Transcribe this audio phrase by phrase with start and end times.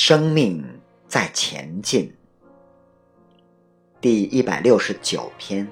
[0.00, 0.64] 生命
[1.08, 2.16] 在前进，
[4.00, 5.66] 第一百六十九篇。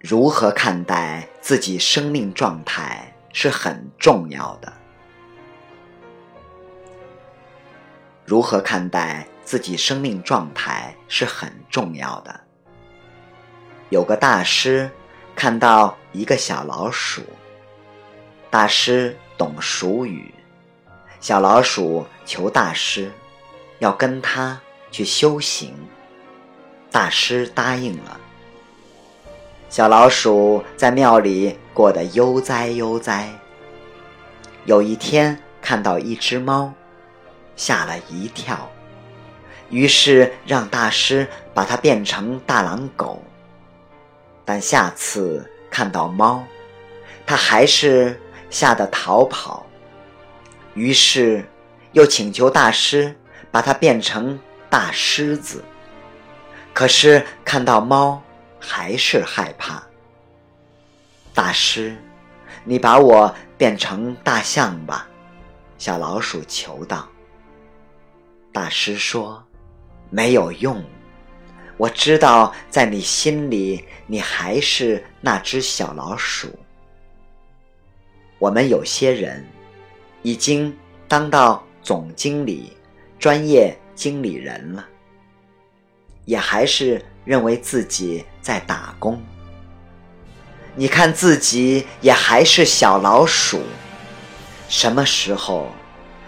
[0.00, 4.72] 如何看待自己生命状态是很重要的。
[8.24, 12.40] 如何看待自己生命状态是很重要的。
[13.90, 14.90] 有个大师
[15.36, 17.22] 看到一个小老鼠，
[18.50, 20.34] 大师懂鼠语。
[21.22, 23.08] 小老鼠求大师，
[23.78, 25.72] 要跟他去修行。
[26.90, 28.20] 大师答应了。
[29.68, 33.30] 小老鼠在庙里过得悠哉悠哉。
[34.64, 36.72] 有一天看到一只猫，
[37.54, 38.68] 吓了一跳，
[39.70, 43.22] 于是让大师把它变成大狼狗。
[44.44, 46.42] 但下次看到猫，
[47.24, 49.64] 它还是吓得逃跑。
[50.74, 51.44] 于是，
[51.92, 53.14] 又请求大师
[53.50, 54.38] 把它变成
[54.70, 55.62] 大狮子。
[56.72, 58.22] 可是看到猫，
[58.58, 59.82] 还是害怕。
[61.34, 61.94] 大师，
[62.64, 65.06] 你把我变成大象吧，
[65.76, 67.06] 小老鼠求道。
[68.50, 69.42] 大师说
[70.08, 70.82] ：“没有用，
[71.76, 76.48] 我知道在你心里，你还是那只小老鼠。”
[78.38, 79.46] 我们有些人。
[80.22, 80.76] 已经
[81.08, 82.76] 当到总经理、
[83.18, 84.86] 专业经理人了，
[86.24, 89.20] 也还是认为自己在打工。
[90.74, 93.60] 你看自己也还是小老鼠。
[94.68, 95.70] 什么时候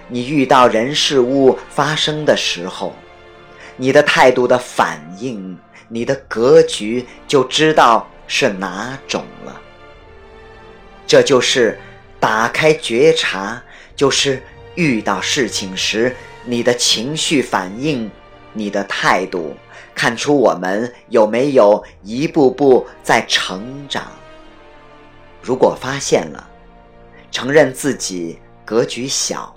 [0.07, 2.93] 你遇到人事物发生的时候，
[3.77, 9.61] 你的态度的反应，你的格局就知道是哪种了。
[11.07, 11.81] 这就是
[12.21, 13.63] 打开觉察。
[13.97, 14.43] 就是
[14.75, 16.15] 遇到事情时，
[16.45, 18.11] 你的情绪反应、
[18.53, 19.55] 你的态度，
[19.95, 24.11] 看出我们有没有一步步在成长。
[25.41, 26.51] 如果发现了，
[27.31, 29.55] 承认自己格局小，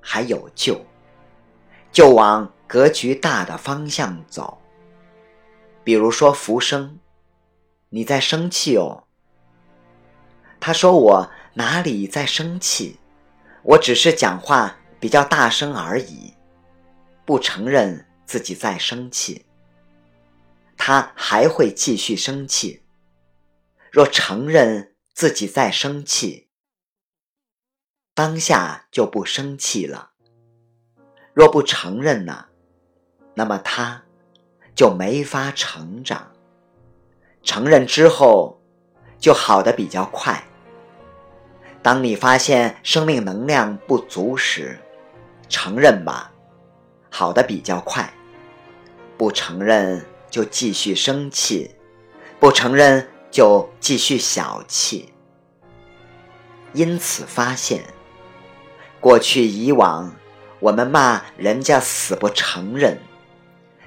[0.00, 0.80] 还有救，
[1.92, 4.58] 就往格局大的方向走。
[5.84, 6.98] 比如说浮生，
[7.90, 9.04] 你在生气哦。
[10.58, 12.98] 他说我哪里在生气？
[13.62, 16.34] 我只是讲话比较大声而已，
[17.24, 19.46] 不承认自己在生气。
[20.76, 22.82] 他还会继续生气。
[23.90, 26.48] 若承认自己在生气，
[28.14, 30.10] 当下就不生气了。
[31.32, 32.46] 若不承认呢，
[33.34, 34.02] 那么他
[34.74, 36.32] 就没法成长。
[37.42, 38.60] 承认之后，
[39.18, 40.42] 就好的比较快。
[41.82, 44.78] 当你发现生命能量不足时，
[45.48, 46.30] 承认吧，
[47.10, 48.04] 好的比较快；
[49.18, 51.74] 不承认就继续生气，
[52.38, 55.12] 不承认就继续小气。
[56.72, 57.82] 因此发现，
[59.00, 60.14] 过去以往
[60.60, 62.96] 我们骂人家死不承认，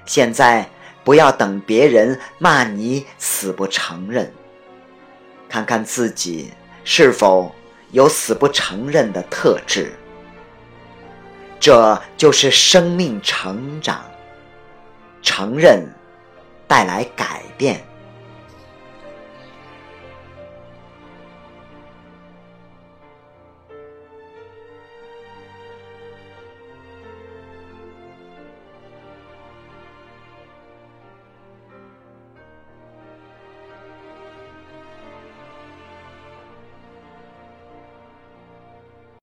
[0.04, 0.68] 现在
[1.02, 4.30] 不要等别人骂你死不承认，
[5.48, 6.52] 看看自己
[6.84, 7.50] 是否。
[7.96, 9.90] 有死不承认的特质，
[11.58, 14.04] 这就是生命成长。
[15.22, 15.82] 承认
[16.68, 17.82] 带来改变。